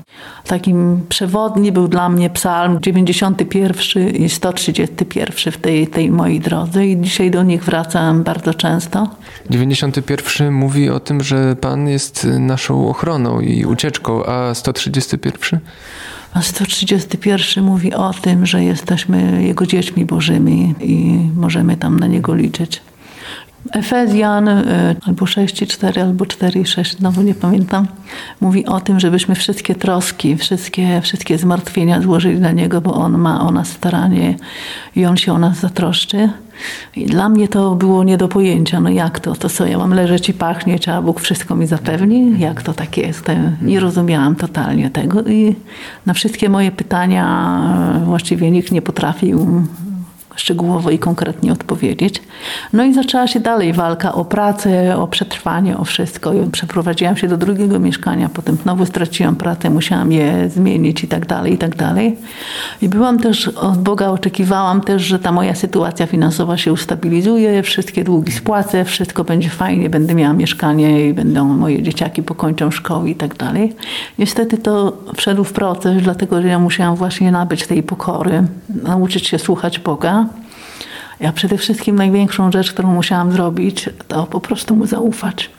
Takim 0.46 1.06
przewodni 1.08 1.72
był 1.72 1.88
dla 1.88 2.08
mnie 2.08 2.30
psalm 2.30 2.80
91 2.80 4.08
i 4.08 4.28
131 4.28 5.52
w 5.52 5.56
tej, 5.58 5.86
tej 5.86 6.10
mojej 6.10 6.40
drodze 6.40 6.86
i 6.86 7.00
dzisiaj 7.00 7.30
do 7.30 7.42
nich 7.42 7.64
wracam 7.64 8.22
bardzo 8.22 8.54
często. 8.54 9.08
91 9.50 10.52
mówi 10.52 10.90
o 10.90 11.00
tym, 11.00 11.22
że 11.22 11.56
Pan 11.56 11.88
jest 11.88 12.24
naszą 12.24 12.88
ochroną 12.88 13.40
i 13.40 13.64
ucieczką, 13.64 14.26
a 14.26 14.54
131? 14.54 15.60
A 16.34 16.42
131 16.42 17.64
mówi 17.64 17.94
o 17.94 18.14
tym, 18.22 18.46
że 18.46 18.64
jesteśmy 18.64 19.44
Jego 19.44 19.66
dziećmi 19.66 20.04
Bożymi 20.04 20.74
i 20.80 21.20
możemy 21.36 21.76
tam 21.76 22.00
na 22.00 22.06
Niego 22.06 22.34
liczyć. 22.34 22.80
Efezjan 23.72 24.48
y, 24.48 24.96
albo 25.06 25.24
6,4 25.24 26.00
albo 26.00 26.24
4,6, 26.24 26.98
znowu 26.98 27.22
nie 27.22 27.34
pamiętam, 27.34 27.86
mówi 28.40 28.66
o 28.66 28.80
tym, 28.80 29.00
żebyśmy 29.00 29.34
wszystkie 29.34 29.74
troski, 29.74 30.36
wszystkie, 30.36 31.00
wszystkie 31.00 31.38
zmartwienia 31.38 32.00
złożyli 32.00 32.40
na 32.40 32.52
Niego, 32.52 32.80
bo 32.80 32.94
On 32.94 33.18
ma 33.18 33.40
o 33.40 33.50
nas 33.50 33.68
staranie 33.68 34.36
i 34.96 35.06
On 35.06 35.16
się 35.16 35.32
o 35.32 35.38
nas 35.38 35.60
zatroszczy. 35.60 36.30
I 36.96 37.06
dla 37.06 37.28
mnie 37.28 37.48
to 37.48 37.74
było 37.74 38.04
nie 38.04 38.16
do 38.16 38.28
pojęcia. 38.28 38.80
No 38.80 38.90
jak 38.90 39.20
to? 39.20 39.34
To 39.34 39.48
co, 39.48 39.66
ja 39.66 39.78
mam 39.78 39.94
leżeć 39.94 40.28
i 40.28 40.34
pachnieć, 40.34 40.88
a 40.88 41.02
Bóg 41.02 41.20
wszystko 41.20 41.56
mi 41.56 41.66
zapewni? 41.66 42.38
Jak 42.38 42.62
to 42.62 42.74
tak 42.74 42.96
jest? 42.96 43.26
Nie 43.62 43.80
rozumiałam 43.80 44.36
totalnie 44.36 44.90
tego 44.90 45.22
i 45.22 45.56
na 46.06 46.14
wszystkie 46.14 46.48
moje 46.48 46.72
pytania 46.72 47.60
właściwie 48.04 48.50
nikt 48.50 48.72
nie 48.72 48.82
potrafił 48.82 49.66
szczegółowo 50.38 50.90
i 50.90 50.98
konkretnie 50.98 51.52
odpowiedzieć. 51.52 52.22
No 52.72 52.84
i 52.84 52.94
zaczęła 52.94 53.26
się 53.26 53.40
dalej 53.40 53.72
walka 53.72 54.14
o 54.14 54.24
pracę, 54.24 54.96
o 54.96 55.06
przetrwanie, 55.06 55.76
o 55.76 55.84
wszystko. 55.84 56.32
Przeprowadziłam 56.52 57.16
się 57.16 57.28
do 57.28 57.36
drugiego 57.36 57.78
mieszkania, 57.78 58.28
potem 58.28 58.56
znowu 58.62 58.86
straciłam 58.86 59.36
pracę, 59.36 59.70
musiałam 59.70 60.12
je 60.12 60.50
zmienić 60.50 61.04
i 61.04 61.08
tak 61.08 61.26
dalej, 61.26 61.52
i 61.52 61.58
tak 61.58 61.76
dalej. 61.76 62.16
I 62.82 62.88
byłam 62.88 63.18
też 63.18 63.48
od 63.48 63.78
Boga, 63.78 64.08
oczekiwałam 64.08 64.80
też, 64.80 65.02
że 65.02 65.18
ta 65.18 65.32
moja 65.32 65.54
sytuacja 65.54 66.06
finansowa 66.06 66.56
się 66.56 66.72
ustabilizuje, 66.72 67.62
wszystkie 67.62 68.04
długi 68.04 68.32
spłacę, 68.32 68.84
wszystko 68.84 69.24
będzie 69.24 69.48
fajnie, 69.48 69.90
będę 69.90 70.14
miała 70.14 70.34
mieszkanie 70.34 71.08
i 71.08 71.14
będą 71.14 71.44
moje 71.44 71.82
dzieciaki 71.82 72.22
pokończą 72.22 72.70
szkoły 72.70 73.10
i 73.10 73.14
tak 73.14 73.36
dalej. 73.36 73.76
Niestety 74.18 74.58
to 74.58 74.92
wszedł 75.16 75.44
w 75.44 75.52
proces, 75.52 76.02
dlatego 76.02 76.42
że 76.42 76.48
ja 76.48 76.58
musiałam 76.58 76.96
właśnie 76.96 77.32
nabyć 77.32 77.66
tej 77.66 77.82
pokory, 77.82 78.42
nauczyć 78.82 79.26
się 79.26 79.38
słuchać 79.38 79.78
Boga. 79.78 80.27
Ja 81.20 81.32
przede 81.32 81.58
wszystkim 81.58 81.96
największą 81.96 82.52
rzecz, 82.52 82.72
którą 82.72 82.94
musiałam 82.94 83.32
zrobić, 83.32 83.90
to 84.08 84.26
po 84.26 84.40
prostu 84.40 84.76
mu 84.76 84.86
zaufać. 84.86 85.50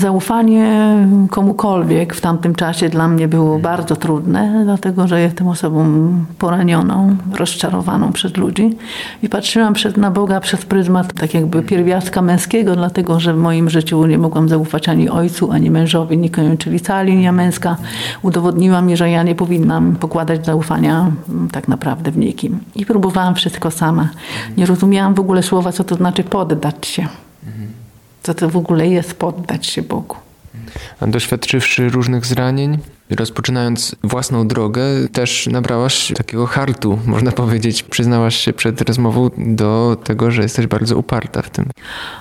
Zaufanie 0.00 0.96
komukolwiek 1.30 2.14
w 2.14 2.20
tamtym 2.20 2.54
czasie 2.54 2.88
dla 2.88 3.08
mnie 3.08 3.28
było 3.28 3.58
bardzo 3.58 3.96
trudne, 3.96 4.62
dlatego 4.64 5.08
że 5.08 5.20
jestem 5.20 5.48
osobą 5.48 6.10
poranioną, 6.38 7.16
rozczarowaną 7.38 8.12
przez 8.12 8.36
ludzi. 8.36 8.76
I 9.22 9.28
patrzyłam 9.28 9.74
przed, 9.74 9.96
na 9.96 10.10
Boga 10.10 10.40
przez 10.40 10.64
pryzmat 10.64 11.12
tak 11.12 11.34
jakby 11.34 11.62
pierwiastka 11.62 12.22
męskiego, 12.22 12.76
dlatego 12.76 13.20
że 13.20 13.34
w 13.34 13.36
moim 13.36 13.70
życiu 13.70 14.06
nie 14.06 14.18
mogłam 14.18 14.48
zaufać 14.48 14.88
ani 14.88 15.08
ojcu, 15.08 15.52
ani 15.52 15.70
mężowi, 15.70 16.30
czyli 16.58 16.80
cała 16.80 17.02
linia 17.02 17.32
męska. 17.32 17.76
Udowodniła 18.22 18.82
mi, 18.82 18.96
że 18.96 19.10
ja 19.10 19.22
nie 19.22 19.34
powinnam 19.34 19.96
pokładać 19.96 20.46
zaufania 20.46 21.10
mm, 21.28 21.48
tak 21.50 21.68
naprawdę 21.68 22.10
w 22.10 22.16
nikim. 22.16 22.58
I 22.74 22.86
próbowałam 22.86 23.34
wszystko 23.34 23.70
sama. 23.70 24.08
Nie 24.56 24.66
rozumiałam 24.66 25.14
w 25.14 25.20
ogóle 25.20 25.42
słowa, 25.42 25.72
co 25.72 25.84
to 25.84 25.94
znaczy 25.94 26.24
poddać 26.24 26.86
się 26.86 27.08
co 28.22 28.34
to 28.34 28.48
w 28.48 28.56
ogóle 28.56 28.88
jest 28.88 29.14
poddać 29.14 29.66
się 29.66 29.82
Bogu. 29.82 30.16
Doświadczywszy 31.00 31.88
różnych 31.88 32.26
zranień, 32.26 32.78
rozpoczynając 33.10 33.96
własną 34.04 34.48
drogę, 34.48 34.82
też 35.12 35.46
nabrałaś 35.46 36.12
takiego 36.16 36.46
hartu, 36.46 36.98
można 37.06 37.32
powiedzieć. 37.32 37.82
Przyznałaś 37.82 38.36
się 38.36 38.52
przed 38.52 38.80
rozmową 38.80 39.30
do 39.38 39.96
tego, 40.04 40.30
że 40.30 40.42
jesteś 40.42 40.66
bardzo 40.66 40.96
uparta 40.96 41.42
w 41.42 41.50
tym. 41.50 41.70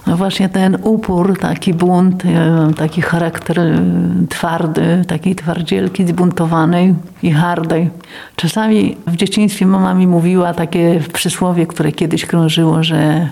No 0.07 0.17
właśnie 0.17 0.49
ten 0.49 0.77
upór, 0.83 1.39
taki 1.39 1.73
bunt, 1.73 2.25
e, 2.25 2.71
taki 2.77 3.01
charakter 3.01 3.59
e, 3.59 3.83
twardy, 4.29 5.05
takiej 5.07 5.35
twardzielki 5.35 6.07
zbuntowanej 6.07 6.95
i 7.23 7.31
hardej. 7.31 7.89
Czasami 8.35 8.97
w 9.07 9.15
dzieciństwie 9.15 9.65
mama 9.65 9.93
mi 9.93 10.07
mówiła 10.07 10.53
takie 10.53 10.99
przysłowie, 11.13 11.67
które 11.67 11.91
kiedyś 11.91 12.25
krążyło, 12.25 12.83
że 12.83 13.29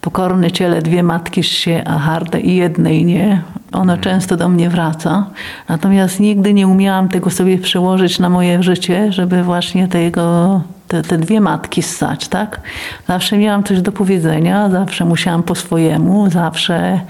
pokorne 0.00 0.50
ciele 0.50 0.82
dwie 0.82 1.02
matki 1.02 1.42
się, 1.42 1.82
a 1.86 1.98
harde 1.98 2.40
i 2.40 2.56
jednej 2.56 3.04
nie. 3.04 3.42
Ono 3.76 3.98
często 3.98 4.36
do 4.36 4.48
mnie 4.48 4.70
wraca. 4.70 5.26
Natomiast 5.68 6.20
nigdy 6.20 6.54
nie 6.54 6.68
umiałam 6.68 7.08
tego 7.08 7.30
sobie 7.30 7.58
przełożyć 7.58 8.18
na 8.18 8.28
moje 8.28 8.62
życie, 8.62 9.12
żeby 9.12 9.42
właśnie 9.42 9.88
tego, 9.88 10.60
te, 10.88 11.02
te 11.02 11.18
dwie 11.18 11.40
matki 11.40 11.82
ssać, 11.82 12.28
tak? 12.28 12.60
Zawsze 13.08 13.38
miałam 13.38 13.64
coś 13.64 13.82
do 13.82 13.92
powiedzenia, 13.92 14.70
zawsze 14.70 15.04
musiałam 15.04 15.42
po 15.42 15.54
swojemu, 15.54 16.30
zawsze, 16.30 17.00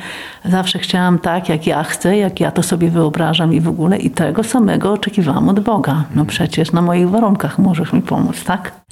zawsze 0.44 0.78
chciałam 0.78 1.18
tak, 1.18 1.48
jak 1.48 1.66
ja 1.66 1.84
chcę, 1.84 2.16
jak 2.16 2.40
ja 2.40 2.50
to 2.50 2.62
sobie 2.62 2.90
wyobrażam 2.90 3.54
i 3.54 3.60
w 3.60 3.68
ogóle. 3.68 3.98
I 3.98 4.10
tego 4.10 4.44
samego 4.44 4.92
oczekiwałam 4.92 5.48
od 5.48 5.60
Boga. 5.60 6.04
No 6.14 6.24
przecież 6.24 6.72
na 6.72 6.82
moich 6.82 7.10
warunkach 7.10 7.58
możesz 7.58 7.92
mi 7.92 8.02
pomóc, 8.02 8.44
tak? 8.44 8.85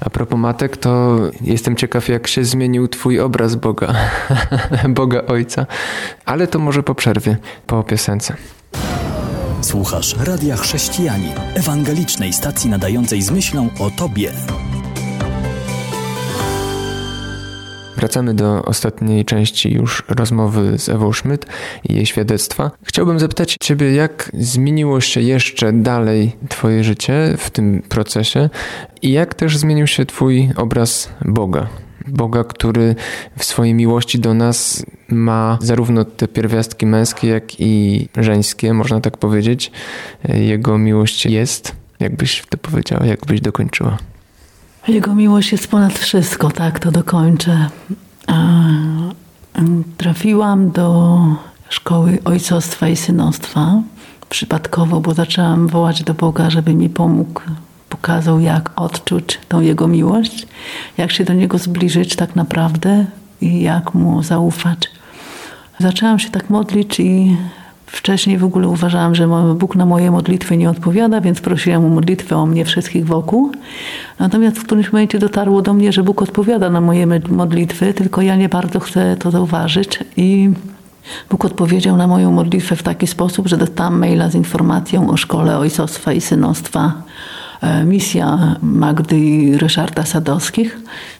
A 0.00 0.10
propos 0.10 0.38
matek, 0.38 0.76
to 0.76 1.18
jestem 1.40 1.76
ciekaw, 1.76 2.08
jak 2.08 2.26
się 2.26 2.44
zmienił 2.44 2.88
Twój 2.88 3.20
obraz 3.20 3.54
Boga, 3.54 3.94
Boga 4.88 5.22
Ojca, 5.26 5.66
ale 6.24 6.46
to 6.46 6.58
może 6.58 6.82
po 6.82 6.94
przerwie, 6.94 7.36
po 7.66 7.82
piosence. 7.82 8.36
Słuchasz 9.60 10.16
Radia 10.18 10.56
Chrześcijani, 10.56 11.32
ewangelicznej 11.54 12.32
stacji 12.32 12.70
nadającej 12.70 13.22
z 13.22 13.30
myślą 13.30 13.68
o 13.78 13.90
Tobie. 13.90 14.32
Wracamy 18.06 18.34
do 18.34 18.64
ostatniej 18.64 19.24
części 19.24 19.72
już 19.72 20.04
rozmowy 20.08 20.78
z 20.78 20.88
Ewą 20.88 21.12
Schmidt 21.12 21.46
i 21.84 21.94
jej 21.94 22.06
świadectwa. 22.06 22.70
Chciałbym 22.82 23.18
zapytać 23.18 23.56
Ciebie, 23.60 23.94
jak 23.94 24.30
zmieniło 24.34 25.00
się 25.00 25.20
jeszcze 25.20 25.72
dalej 25.72 26.36
Twoje 26.48 26.84
życie 26.84 27.34
w 27.38 27.50
tym 27.50 27.82
procesie 27.88 28.50
i 29.02 29.12
jak 29.12 29.34
też 29.34 29.58
zmienił 29.58 29.86
się 29.86 30.06
Twój 30.06 30.50
obraz 30.56 31.08
Boga? 31.24 31.66
Boga, 32.06 32.44
który 32.44 32.94
w 33.38 33.44
swojej 33.44 33.74
miłości 33.74 34.18
do 34.18 34.34
nas 34.34 34.86
ma 35.08 35.58
zarówno 35.62 36.04
te 36.04 36.28
pierwiastki 36.28 36.86
męskie, 36.86 37.28
jak 37.28 37.60
i 37.60 38.08
żeńskie, 38.16 38.74
można 38.74 39.00
tak 39.00 39.16
powiedzieć. 39.16 39.72
Jego 40.28 40.78
miłość 40.78 41.26
jest, 41.26 41.76
jakbyś 42.00 42.42
to 42.48 42.58
powiedziała, 42.58 43.06
jakbyś 43.06 43.40
dokończyła. 43.40 43.98
Jego 44.88 45.14
miłość 45.14 45.52
jest 45.52 45.68
ponad 45.68 45.92
wszystko, 45.92 46.50
tak 46.50 46.78
to 46.78 46.92
dokończę. 46.92 47.68
Trafiłam 49.96 50.70
do 50.70 51.18
szkoły 51.68 52.18
ojcostwa 52.24 52.88
i 52.88 52.96
synostwa 52.96 53.82
przypadkowo, 54.28 55.00
bo 55.00 55.14
zaczęłam 55.14 55.68
wołać 55.68 56.02
do 56.02 56.14
Boga, 56.14 56.50
żeby 56.50 56.74
mi 56.74 56.88
pomógł 56.88 57.40
pokazał, 57.88 58.40
jak 58.40 58.80
odczuć 58.80 59.40
tą 59.48 59.60
Jego 59.60 59.88
miłość, 59.88 60.46
jak 60.98 61.12
się 61.12 61.24
do 61.24 61.32
Niego 61.32 61.58
zbliżyć 61.58 62.16
tak 62.16 62.36
naprawdę 62.36 63.06
i 63.40 63.62
jak 63.62 63.94
Mu 63.94 64.22
zaufać. 64.22 64.78
Zaczęłam 65.78 66.18
się 66.18 66.30
tak 66.30 66.50
modlić 66.50 67.00
i 67.00 67.36
Wcześniej 67.86 68.38
w 68.38 68.44
ogóle 68.44 68.68
uważałam, 68.68 69.14
że 69.14 69.28
Bóg 69.54 69.76
na 69.76 69.86
moje 69.86 70.10
modlitwy 70.10 70.56
nie 70.56 70.70
odpowiada, 70.70 71.20
więc 71.20 71.40
prosiłam 71.40 71.84
o 71.84 71.88
modlitwę 71.88 72.36
o 72.36 72.46
mnie 72.46 72.64
wszystkich 72.64 73.06
wokół. 73.06 73.52
Natomiast 74.18 74.58
w 74.58 74.64
którymś 74.64 74.92
momencie 74.92 75.18
dotarło 75.18 75.62
do 75.62 75.74
mnie, 75.74 75.92
że 75.92 76.02
Bóg 76.02 76.22
odpowiada 76.22 76.70
na 76.70 76.80
moje 76.80 77.06
modlitwy, 77.28 77.94
tylko 77.94 78.22
ja 78.22 78.36
nie 78.36 78.48
bardzo 78.48 78.80
chcę 78.80 79.16
to 79.16 79.30
zauważyć 79.30 79.98
i 80.16 80.50
Bóg 81.30 81.44
odpowiedział 81.44 81.96
na 81.96 82.06
moją 82.06 82.32
modlitwę 82.32 82.76
w 82.76 82.82
taki 82.82 83.06
sposób, 83.06 83.48
że 83.48 83.56
dostałam 83.56 83.98
maila 83.98 84.30
z 84.30 84.34
informacją 84.34 85.10
o 85.10 85.16
szkole 85.16 85.58
ojcostwa 85.58 86.12
i 86.12 86.20
synostwa 86.20 86.92
misja 87.84 88.56
Magdy 88.62 89.18
i 89.18 89.58
Ryszarda 89.58 90.04
Sadowskich. 90.04 90.78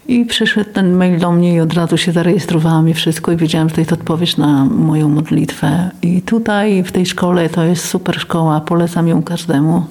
I 0.09 0.25
przyszedł 0.25 0.71
ten 0.73 0.93
mail 0.93 1.19
do 1.19 1.33
mnie 1.33 1.55
i 1.55 1.61
od 1.61 1.75
razu 1.75 1.97
się 1.97 2.13
zarejestrowałam 2.13 2.89
i 2.89 2.95
wszystko 2.95 3.33
i 3.33 3.37
wiedziałam, 3.37 3.69
że 3.69 3.75
to 3.75 3.81
jest 3.81 3.93
odpowiedź 3.93 4.37
na 4.37 4.65
moją 4.65 5.09
modlitwę. 5.09 5.91
I 6.03 6.23
tutaj 6.23 6.83
w 6.83 6.93
tej 6.93 7.07
szkole 7.07 7.49
to 7.49 7.65
jest 7.65 7.89
super 7.89 8.21
szkoła, 8.21 8.61
polecam 8.61 9.09
ją 9.09 9.23
każdemu, 9.23 9.87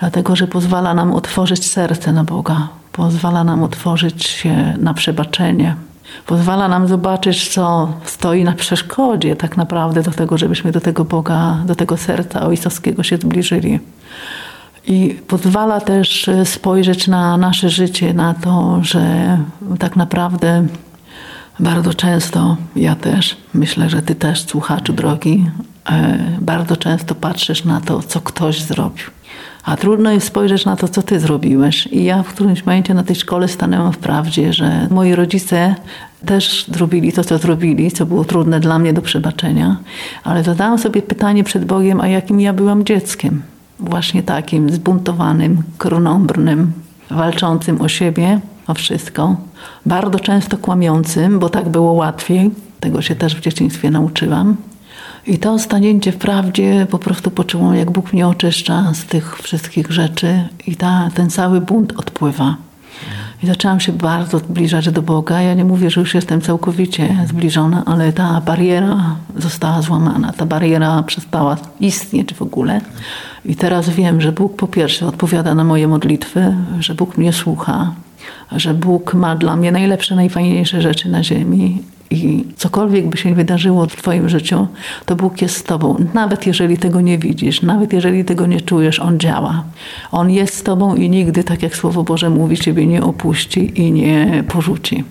dlatego 0.00 0.36
że 0.36 0.46
pozwala 0.46 0.94
nam 0.94 1.12
otworzyć 1.12 1.70
serce 1.70 2.12
na 2.12 2.24
Boga, 2.24 2.68
pozwala 2.92 3.44
nam 3.44 3.62
otworzyć 3.62 4.24
się 4.24 4.74
na 4.78 4.94
przebaczenie. 4.94 5.76
Pozwala 6.26 6.68
nam 6.68 6.88
zobaczyć, 6.88 7.48
co 7.48 7.92
stoi 8.04 8.44
na 8.44 8.52
przeszkodzie 8.52 9.36
tak 9.36 9.56
naprawdę 9.56 10.02
do 10.02 10.10
tego, 10.10 10.38
żebyśmy 10.38 10.72
do 10.72 10.80
tego 10.80 11.04
Boga, 11.04 11.58
do 11.66 11.74
tego 11.74 11.96
serca 11.96 12.46
ojcowskiego 12.46 13.02
się 13.02 13.16
zbliżyli. 13.16 13.80
I 14.86 15.18
pozwala 15.26 15.80
też 15.80 16.28
e, 16.28 16.44
spojrzeć 16.44 17.08
na 17.08 17.36
nasze 17.36 17.70
życie, 17.70 18.14
na 18.14 18.34
to, 18.34 18.78
że 18.82 19.38
tak 19.78 19.96
naprawdę 19.96 20.66
bardzo 21.60 21.94
często, 21.94 22.56
ja 22.76 22.94
też, 22.94 23.36
myślę, 23.54 23.90
że 23.90 24.02
ty 24.02 24.14
też, 24.14 24.46
słuchaczu 24.46 24.92
drogi, 24.92 25.50
e, 25.90 26.18
bardzo 26.40 26.76
często 26.76 27.14
patrzysz 27.14 27.64
na 27.64 27.80
to, 27.80 28.02
co 28.02 28.20
ktoś 28.20 28.62
zrobił. 28.62 29.04
A 29.64 29.76
trudno 29.76 30.10
jest 30.10 30.26
spojrzeć 30.26 30.64
na 30.64 30.76
to, 30.76 30.88
co 30.88 31.02
ty 31.02 31.20
zrobiłeś. 31.20 31.86
I 31.86 32.04
ja 32.04 32.22
w 32.22 32.28
którymś 32.28 32.66
momencie 32.66 32.94
na 32.94 33.02
tej 33.02 33.16
szkole 33.16 33.48
stanęłam 33.48 33.92
w 33.92 33.98
prawdzie, 33.98 34.52
że 34.52 34.88
moi 34.90 35.14
rodzice 35.14 35.74
też 36.26 36.66
zrobili 36.68 37.12
to, 37.12 37.24
co 37.24 37.38
zrobili, 37.38 37.90
co 37.90 38.06
było 38.06 38.24
trudne 38.24 38.60
dla 38.60 38.78
mnie 38.78 38.92
do 38.92 39.02
przebaczenia, 39.02 39.76
ale 40.24 40.42
zadałam 40.42 40.78
sobie 40.78 41.02
pytanie 41.02 41.44
przed 41.44 41.64
Bogiem, 41.64 42.00
a 42.00 42.08
jakim 42.08 42.40
ja 42.40 42.52
byłam 42.52 42.84
dzieckiem 42.84 43.42
właśnie 43.78 44.22
takim 44.22 44.70
zbuntowanym, 44.70 45.62
krnąbrnym, 45.78 46.72
walczącym 47.10 47.80
o 47.80 47.88
siebie, 47.88 48.40
o 48.66 48.74
wszystko. 48.74 49.36
Bardzo 49.86 50.20
często 50.20 50.58
kłamiącym, 50.58 51.38
bo 51.38 51.48
tak 51.48 51.68
było 51.68 51.92
łatwiej. 51.92 52.50
Tego 52.80 53.02
się 53.02 53.14
też 53.14 53.36
w 53.36 53.40
dzieciństwie 53.40 53.90
nauczyłam. 53.90 54.56
I 55.26 55.38
to 55.38 55.58
stanięcie 55.58 56.12
w 56.12 56.16
prawdzie 56.16 56.86
po 56.90 56.98
prostu 56.98 57.30
poczułam, 57.30 57.74
jak 57.74 57.90
Bóg 57.90 58.12
mnie 58.12 58.28
oczyszcza 58.28 58.94
z 58.94 59.04
tych 59.04 59.38
wszystkich 59.38 59.90
rzeczy 59.90 60.48
i 60.66 60.76
ta, 60.76 61.10
ten 61.14 61.30
cały 61.30 61.60
bunt 61.60 61.92
odpływa. 61.96 62.56
I 63.44 63.46
zaczęłam 63.46 63.80
się 63.80 63.92
bardzo 63.92 64.38
zbliżać 64.38 64.90
do 64.90 65.02
Boga. 65.02 65.42
Ja 65.42 65.54
nie 65.54 65.64
mówię, 65.64 65.90
że 65.90 66.00
już 66.00 66.14
jestem 66.14 66.40
całkowicie 66.40 67.16
zbliżona, 67.28 67.82
ale 67.86 68.12
ta 68.12 68.40
bariera 68.40 69.16
została 69.36 69.82
złamana. 69.82 70.32
Ta 70.32 70.46
bariera 70.46 71.02
przestała 71.02 71.56
istnieć 71.80 72.34
w 72.34 72.42
ogóle. 72.42 72.80
I 73.44 73.56
teraz 73.56 73.90
wiem, 73.90 74.20
że 74.20 74.32
Bóg 74.32 74.56
po 74.56 74.66
pierwsze 74.66 75.06
odpowiada 75.06 75.54
na 75.54 75.64
moje 75.64 75.88
modlitwy, 75.88 76.54
że 76.80 76.94
Bóg 76.94 77.18
mnie 77.18 77.32
słucha, 77.32 77.92
że 78.52 78.74
Bóg 78.74 79.14
ma 79.14 79.36
dla 79.36 79.56
mnie 79.56 79.72
najlepsze, 79.72 80.16
najfajniejsze 80.16 80.82
rzeczy 80.82 81.08
na 81.08 81.24
ziemi 81.24 81.82
i 82.10 82.44
cokolwiek 82.56 83.06
by 83.08 83.16
się 83.16 83.34
wydarzyło 83.34 83.86
w 83.86 83.96
Twoim 83.96 84.28
życiu, 84.28 84.66
to 85.06 85.16
Bóg 85.16 85.42
jest 85.42 85.56
z 85.56 85.62
Tobą. 85.62 85.96
Nawet 86.14 86.46
jeżeli 86.46 86.78
tego 86.78 87.00
nie 87.00 87.18
widzisz, 87.18 87.62
nawet 87.62 87.92
jeżeli 87.92 88.24
tego 88.24 88.46
nie 88.46 88.60
czujesz, 88.60 89.00
On 89.00 89.20
działa. 89.20 89.64
On 90.12 90.30
jest 90.30 90.54
z 90.54 90.62
Tobą 90.62 90.94
i 90.94 91.10
nigdy, 91.10 91.44
tak 91.44 91.62
jak 91.62 91.76
Słowo 91.76 92.02
Boże 92.02 92.30
mówi, 92.30 92.56
Ciebie 92.56 92.86
nie 92.86 93.02
opuści 93.02 93.80
i 93.80 93.92
nie 93.92 94.44
porzuci. 94.48 95.04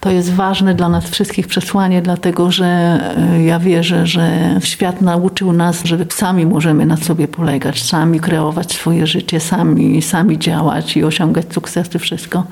To 0.00 0.10
jest 0.10 0.32
ważne 0.32 0.74
dla 0.74 0.88
nas 0.88 1.10
wszystkich 1.10 1.46
przesłanie, 1.46 2.02
dlatego 2.02 2.50
że 2.50 2.66
e, 2.66 3.42
ja 3.42 3.58
wierzę, 3.58 4.06
że 4.06 4.30
świat 4.64 5.00
nauczył 5.00 5.52
nas, 5.52 5.84
że 5.84 5.98
sami 6.08 6.46
możemy 6.46 6.86
na 6.86 6.96
sobie 6.96 7.28
polegać, 7.28 7.82
sami 7.82 8.20
kreować 8.20 8.72
swoje 8.72 9.06
życie, 9.06 9.40
sami, 9.40 10.02
sami 10.02 10.38
działać 10.38 10.96
i 10.96 11.04
osiągać 11.04 11.46
sukcesy, 11.52 11.98
wszystko. 11.98 12.44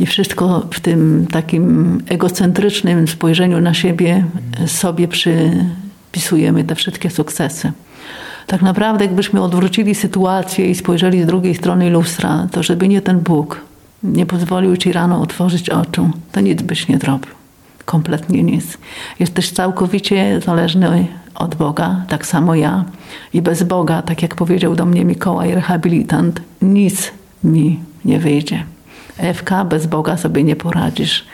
I 0.00 0.06
wszystko 0.06 0.66
w 0.70 0.80
tym 0.80 1.26
takim 1.30 1.98
egocentrycznym 2.08 3.08
spojrzeniu 3.08 3.60
na 3.60 3.74
siebie 3.74 4.24
sobie 4.66 5.08
przypisujemy 5.08 6.64
te 6.64 6.74
wszystkie 6.74 7.10
sukcesy. 7.10 7.72
Tak 8.46 8.62
naprawdę, 8.62 9.04
jakbyśmy 9.04 9.42
odwrócili 9.42 9.94
sytuację 9.94 10.70
i 10.70 10.74
spojrzeli 10.74 11.22
z 11.22 11.26
drugiej 11.26 11.54
strony 11.54 11.90
lustra, 11.90 12.46
to 12.52 12.62
żeby 12.62 12.88
nie 12.88 13.00
ten 13.00 13.20
Bóg, 13.20 13.60
nie 14.04 14.26
pozwolił 14.26 14.76
ci 14.76 14.92
rano 14.92 15.20
otworzyć 15.20 15.70
oczu, 15.70 16.10
to 16.32 16.40
nic 16.40 16.62
byś 16.62 16.88
nie 16.88 16.98
zrobił. 16.98 17.34
Kompletnie 17.84 18.42
nic. 18.42 18.78
Jesteś 19.18 19.50
całkowicie 19.50 20.40
zależny 20.40 21.06
od 21.34 21.54
Boga, 21.54 22.04
tak 22.08 22.26
samo 22.26 22.54
ja. 22.54 22.84
I 23.34 23.42
bez 23.42 23.62
Boga, 23.62 24.02
tak 24.02 24.22
jak 24.22 24.34
powiedział 24.34 24.74
do 24.74 24.86
mnie 24.86 25.04
Mikołaj, 25.04 25.54
rehabilitant, 25.54 26.42
nic 26.62 27.12
mi 27.44 27.80
nie 28.04 28.18
wyjdzie. 28.18 28.64
FK 29.34 29.50
bez 29.64 29.86
Boga 29.86 30.16
sobie 30.16 30.44
nie 30.44 30.56
poradzisz. 30.56 31.24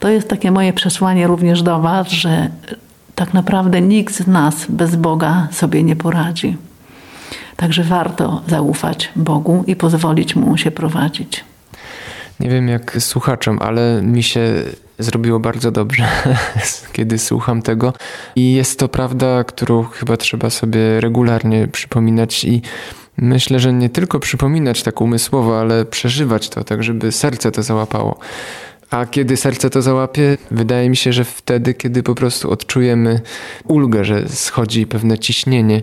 To 0.00 0.08
jest 0.08 0.28
takie 0.28 0.50
moje 0.50 0.72
przesłanie 0.72 1.26
również 1.26 1.62
do 1.62 1.80
Was, 1.80 2.10
że 2.10 2.50
tak 3.14 3.34
naprawdę 3.34 3.80
nikt 3.80 4.14
z 4.14 4.26
nas 4.26 4.66
bez 4.68 4.96
Boga 4.96 5.48
sobie 5.50 5.82
nie 5.82 5.96
poradzi. 5.96 6.56
Także 7.56 7.84
warto 7.84 8.42
zaufać 8.48 9.10
Bogu 9.16 9.64
i 9.66 9.76
pozwolić 9.76 10.36
Mu 10.36 10.56
się 10.56 10.70
prowadzić. 10.70 11.44
Nie 12.42 12.48
wiem 12.48 12.68
jak 12.68 12.96
słuchaczom, 13.00 13.58
ale 13.60 14.02
mi 14.02 14.22
się 14.22 14.64
zrobiło 14.98 15.40
bardzo 15.40 15.70
dobrze, 15.70 16.08
kiedy 16.92 17.18
słucham 17.18 17.62
tego. 17.62 17.92
I 18.36 18.52
jest 18.52 18.78
to 18.78 18.88
prawda, 18.88 19.44
którą 19.44 19.84
chyba 19.84 20.16
trzeba 20.16 20.50
sobie 20.50 21.00
regularnie 21.00 21.68
przypominać 21.68 22.44
i 22.44 22.62
myślę, 23.16 23.60
że 23.60 23.72
nie 23.72 23.88
tylko 23.90 24.20
przypominać 24.20 24.82
tak 24.82 25.00
umysłowo, 25.00 25.60
ale 25.60 25.84
przeżywać 25.84 26.48
to, 26.48 26.64
tak 26.64 26.84
żeby 26.84 27.12
serce 27.12 27.52
to 27.52 27.62
załapało. 27.62 28.18
A 28.90 29.06
kiedy 29.06 29.36
serce 29.36 29.70
to 29.70 29.82
załapie, 29.82 30.38
wydaje 30.50 30.90
mi 30.90 30.96
się, 30.96 31.12
że 31.12 31.24
wtedy, 31.24 31.74
kiedy 31.74 32.02
po 32.02 32.14
prostu 32.14 32.50
odczujemy 32.50 33.20
ulgę, 33.68 34.04
że 34.04 34.28
schodzi 34.28 34.86
pewne 34.86 35.18
ciśnienie. 35.18 35.82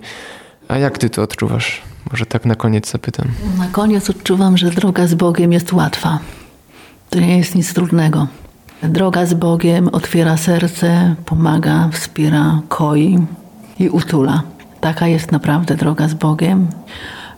A 0.67 0.77
jak 0.77 0.97
ty 0.97 1.09
to 1.09 1.21
odczuwasz? 1.21 1.81
Może 2.11 2.25
tak 2.25 2.45
na 2.45 2.55
koniec 2.55 2.91
zapytam. 2.91 3.27
Na 3.57 3.67
koniec 3.67 4.09
odczuwam, 4.09 4.57
że 4.57 4.71
droga 4.71 5.07
z 5.07 5.13
Bogiem 5.13 5.53
jest 5.53 5.73
łatwa. 5.73 6.19
To 7.09 7.19
nie 7.19 7.37
jest 7.37 7.55
nic 7.55 7.73
trudnego. 7.73 8.27
Droga 8.83 9.25
z 9.25 9.33
Bogiem 9.33 9.87
otwiera 9.87 10.37
serce, 10.37 11.15
pomaga, 11.25 11.89
wspiera, 11.91 12.61
koi 12.67 13.19
i 13.79 13.89
utula. 13.89 14.41
Taka 14.81 15.07
jest 15.07 15.31
naprawdę 15.31 15.75
droga 15.75 16.07
z 16.07 16.13
Bogiem. 16.13 16.67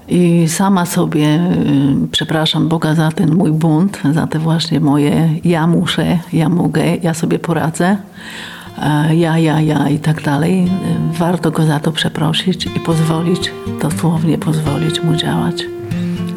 I 0.08 0.48
sama 0.48 0.86
sobie 0.86 1.26
y, 1.26 2.08
przepraszam 2.12 2.68
Boga 2.68 2.96
za 2.96 3.12
ten 3.12 3.36
mój 3.36 3.52
bunt, 3.52 4.00
za 4.14 4.28
te 4.28 4.40
właśnie 4.40 4.80
moje 4.80 5.30
ja 5.44 5.68
muszę, 5.68 6.20
ja 6.34 6.50
mogę, 6.50 6.96
ja 6.96 7.14
sobie 7.14 7.40
poradzę, 7.40 7.98
ja, 9.12 9.38
ja, 9.38 9.62
ja 9.62 9.90
i 9.90 10.00
tak 10.00 10.24
dalej. 10.24 10.72
Warto 11.20 11.52
go 11.52 11.66
za 11.66 11.80
to 11.80 11.92
przeprosić 11.92 12.66
i 12.66 12.80
pozwolić, 12.80 13.52
dosłownie 13.82 14.38
pozwolić 14.38 15.04
mu 15.04 15.16
działać 15.16 15.81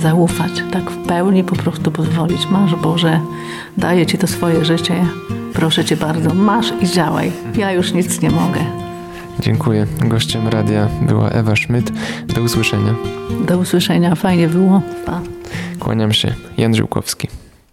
zaufać, 0.05 0.53
tak 0.71 0.91
w 0.91 1.07
pełni 1.07 1.45
po 1.45 1.57
prostu 1.57 1.91
pozwolić. 1.91 2.47
Masz 2.51 2.75
Boże, 2.75 3.21
daję 3.77 4.07
Ci 4.07 4.19
to 4.19 4.27
swoje 4.27 4.65
życie, 4.65 4.95
proszę 5.53 5.85
Cię 5.85 5.97
bardzo, 5.97 6.35
masz 6.35 6.73
i 6.81 6.87
działaj. 6.87 7.33
Ja 7.57 7.73
już 7.73 7.93
nic 7.93 8.21
nie 8.21 8.31
mogę. 8.31 8.61
Dziękuję. 9.41 9.87
Gościem 10.01 10.49
radia 10.49 10.89
była 11.03 11.29
Ewa 11.31 11.57
Szmyt. 11.57 11.93
Do 12.35 12.43
usłyszenia. 12.43 12.95
Do 13.47 13.59
usłyszenia, 13.59 14.15
fajnie 14.15 14.49
było. 14.49 14.83
Pa. 15.07 15.21
Kłaniam 15.81 16.13
się. 16.13 16.35
Jan 16.59 16.75
Żyłkowski. 16.75 17.29